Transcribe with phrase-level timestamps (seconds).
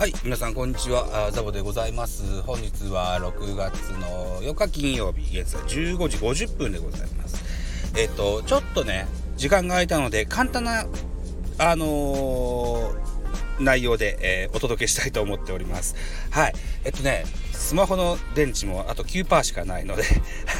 [0.00, 1.26] はい、皆さんこんにちは。
[1.26, 2.40] あザボでございます。
[2.40, 7.44] 本日は6月の4日金曜日、現在15時50分でございます。
[7.98, 10.86] えっ、と、ちょっとね、時間が空いたので、簡単な、
[11.58, 12.99] あのー
[13.60, 15.94] 内容で、えーお届けしたいと思っております。
[16.30, 16.54] はい。
[16.84, 20.02] えっとね、スマホの電池もあと9%しかないので、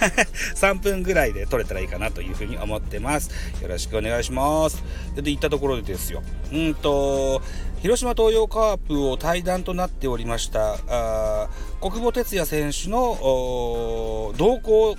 [0.55, 3.31] 3分ぐらいで撮れたらいいかなというふうに思ってます。
[3.63, 4.83] よろしくお願いします。
[5.17, 6.23] で、で行ったところでですよ。
[6.53, 7.43] うんと、
[7.83, 14.97] 広島東洋カープを対談となっておりました、あー国母哲也選手の動向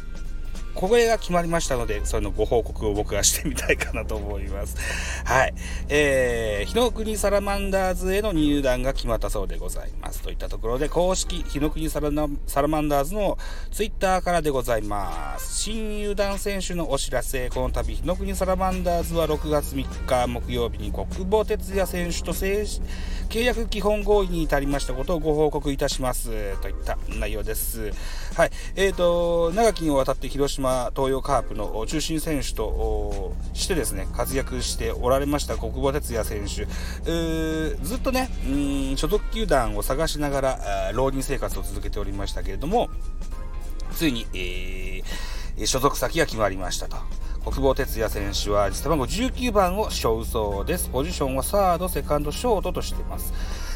[0.75, 4.77] これが決まりましたので、そのご報告を僕がしてみたいかなと思います。
[5.25, 5.53] はい。
[5.89, 10.21] えー、日の国サラマンダーズへの入団が決まったそうでございます。
[10.21, 12.09] といったところで、公式日の国サラ
[12.47, 13.37] サラマンダーズの
[13.71, 15.61] ツイッターからでございます。
[15.61, 22.81] 新入団選手のお知らせ、この度、日の国サラマンダーズは6月3日木曜日に国母哲也選手と正式
[23.31, 26.57] 契約基本合意に至りましたことをご報告いたします。
[26.59, 27.91] といった内容です。
[28.35, 28.51] はい。
[28.75, 30.60] えーと、長きにわたって広島
[30.95, 36.65] 東洋カープの中心選手としてですね、活躍しておられました国母哲也選手。
[37.83, 42.89] ずっとね、うん所属球団を探しながら、浪人生活を続けておりましたけれども、
[43.93, 45.31] ついに、えー
[45.65, 46.97] 所属先が決まりましたと。
[47.43, 50.89] 国母哲也選手は背番号19番を背負うそうです。
[50.89, 53.33] ポジションはサード、セカンド、ショートとしています。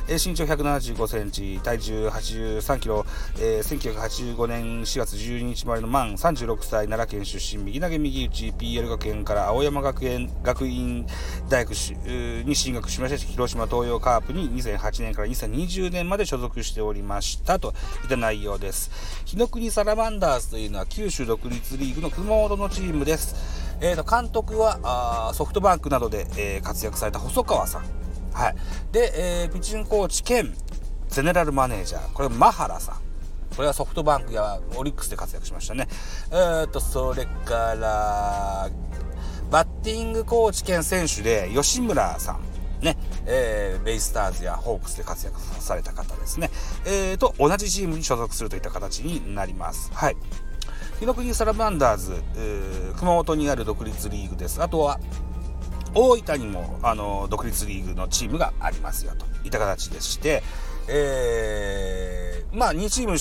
[0.07, 3.05] え身長175センチ、体重83キロ、
[3.39, 11.07] えー1985年4月12日生まれの満36歳、奈良県出身、右投げ右打ち、PL 学園から青山学園学院
[11.49, 18.91] 大学に進学しまして、広島東洋カープに2008年から2020年まで所属しておりましたといった内容です。
[19.25, 23.35] 日の国サラマンダーズというのは九州独立リーグの熊本のチームです。
[23.81, 28.04] えーと監督はあソフトバンクなどで、えー活躍された細川さん。
[28.35, 28.55] はい。
[28.91, 30.53] で、えーピッチングコーチ兼
[31.07, 32.13] ゼネラルマネージャー。
[32.13, 32.95] これ、マハラさん。
[33.55, 35.87] これはソフトバンクやオリックスで活躍しましたね。
[36.31, 38.69] えーと、それから、
[39.49, 42.41] バッティングコーチ兼選手で吉村さん。
[42.81, 46.49] ね、えーベイスターズやホークスで活躍された方ですね。
[46.85, 49.89] えーと、同じチームに所属するといった形になります。
[49.93, 50.17] はい。
[50.99, 54.61] 日の国サラマンダーズ、ー熊本にある独立リーグです。
[54.61, 54.99] あとは、
[55.95, 59.25] 大分にもあの独立リーグのチームがありますよと。
[59.45, 60.43] いった形でして、
[60.87, 63.17] えーまあ2チーム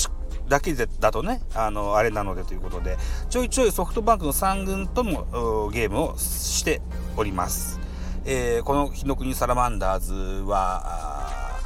[0.49, 2.97] だけでだとねあのあれなのでということで
[3.31, 6.81] ちょいちょいソフトバンクの3軍ともゲームをして
[7.17, 7.81] おります、
[8.25, 10.15] えーこの日の国サラマンダーズ
[10.45, 11.61] は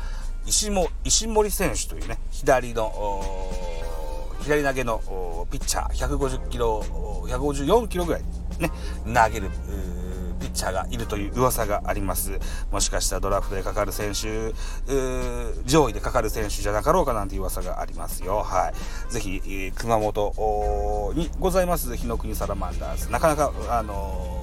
[0.46, 2.92] 石も石森選手というね左の
[4.40, 6.80] 左投げのピッチャー150キロ
[7.26, 8.22] 154キロぐらい
[8.58, 8.70] ね
[9.04, 9.50] 投げる
[10.48, 12.38] ッチャーがいるという噂があります。
[12.70, 14.52] もしかしたらドラフトでかかる選手
[15.66, 18.42] 上位でかかる選手じゃなかろうかなんていう噂がありますよ。
[18.42, 18.72] は
[19.10, 19.12] い。
[19.12, 21.96] ぜひ、えー熊本にございます。
[21.96, 23.10] 日の国サラマンダーズ。
[23.10, 24.38] なかなかあのー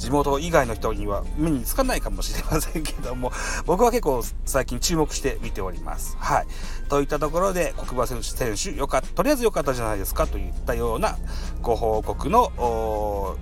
[0.00, 3.32] 地元以外の人には目につかないかもしれませんけども、
[3.66, 6.16] 僕は結構最近注目して見ております。
[6.18, 6.46] はい。
[6.88, 11.18] といったところで、国馬選手、選手、よかった、とりあえず良かったじゃないですかといったような
[11.60, 13.36] ご報告の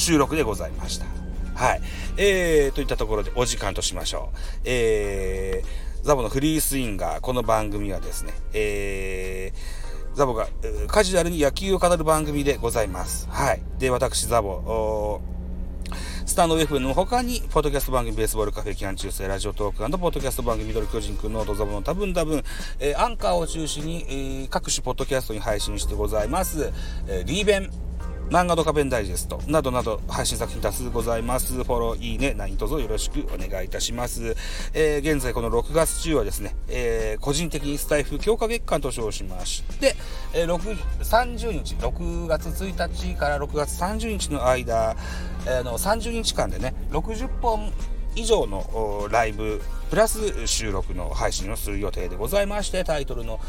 [0.00, 1.06] 収録でございました。
[1.54, 1.82] はい。
[2.16, 4.38] えー、といったところでお時間としましょう。
[4.64, 10.48] えー、ザボのフリースインガー、この番組はですね、えー、ザボが
[10.88, 13.28] カジュアルに野球を語る番組でございます。
[13.30, 13.62] はい。
[13.78, 15.20] で、私、ザボ、
[16.24, 22.42] スタンド FM の他に、ポッドキャスト番組ベースボールカフェ期間中世ラジオトークポッドキャスト番組ミドル巨人くんノートザボの多分多分、
[22.78, 26.72] えーアンカーを中心に、えー各種ポッドキャストに配信してございます。
[27.06, 27.89] えーリーベン、
[28.30, 31.52] 漫画ドカベンダイジェストなどなど配信作品多数ございます。
[31.52, 34.36] フォロー、いいね、何卒よろしくお願いいたします。
[34.72, 39.96] えー現在この6月中はですね、えー個人的にスタイフ強化月間と称しまして、
[40.32, 44.94] えー6 30日、6月1日から6月30日の間、
[45.46, 47.72] えーの30日間でね、60本
[48.14, 49.60] 以上のライブ
[49.90, 53.40] プラス収録の配信をする予定でございましてタイトルの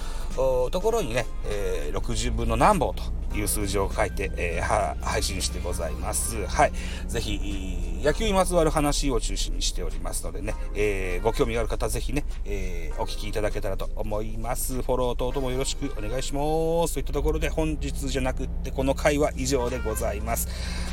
[0.72, 6.72] ところにね、えー60分の何本という数字を書いて、えーは配信してございますはい
[7.08, 16.42] ぜひ野球にまつわる話を中心にしておりますのでね、えーご興味がある方ぜひね、えーお聞きいただけたらと思いますフォロー等々もよろしくお願いしま
[16.88, 20.48] すといったところで本日じゃなくってこの回は以上でございます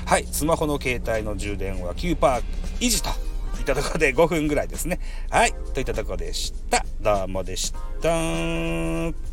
[0.06, 2.42] はいスマホの携帯の充電は9%
[2.80, 3.10] 維持と
[3.58, 5.00] いったところで5分ぐらいですね。
[5.30, 5.52] はい。
[5.74, 6.84] といったところでした。
[7.00, 9.27] どうもでした。